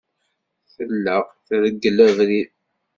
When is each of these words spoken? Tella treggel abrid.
Tella 0.73 1.17
treggel 1.45 1.97
abrid. 2.07 2.51